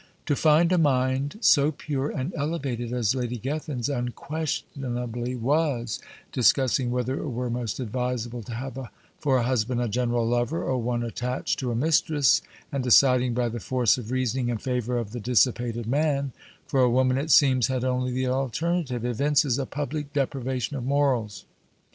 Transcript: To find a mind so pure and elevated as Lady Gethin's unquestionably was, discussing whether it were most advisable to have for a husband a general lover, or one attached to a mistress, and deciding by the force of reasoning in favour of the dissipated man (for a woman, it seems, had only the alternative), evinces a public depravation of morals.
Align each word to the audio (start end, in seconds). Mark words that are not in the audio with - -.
To 0.25 0.35
find 0.35 0.71
a 0.71 0.79
mind 0.79 1.37
so 1.41 1.71
pure 1.71 2.09
and 2.09 2.33
elevated 2.33 2.91
as 2.91 3.13
Lady 3.13 3.37
Gethin's 3.37 3.87
unquestionably 3.87 5.35
was, 5.35 5.99
discussing 6.31 6.89
whether 6.89 7.13
it 7.19 7.29
were 7.29 7.51
most 7.51 7.79
advisable 7.79 8.41
to 8.41 8.55
have 8.55 8.79
for 9.19 9.37
a 9.37 9.43
husband 9.43 9.79
a 9.79 9.87
general 9.87 10.27
lover, 10.27 10.63
or 10.63 10.79
one 10.79 11.03
attached 11.03 11.59
to 11.59 11.71
a 11.71 11.75
mistress, 11.75 12.41
and 12.71 12.83
deciding 12.83 13.35
by 13.35 13.47
the 13.47 13.59
force 13.59 13.99
of 13.99 14.09
reasoning 14.09 14.49
in 14.49 14.57
favour 14.57 14.97
of 14.97 15.11
the 15.11 15.19
dissipated 15.19 15.85
man 15.85 16.31
(for 16.65 16.79
a 16.81 16.89
woman, 16.89 17.19
it 17.19 17.29
seems, 17.29 17.67
had 17.67 17.83
only 17.83 18.11
the 18.11 18.25
alternative), 18.25 19.05
evinces 19.05 19.59
a 19.59 19.67
public 19.67 20.13
depravation 20.13 20.75
of 20.75 20.83
morals. 20.83 21.45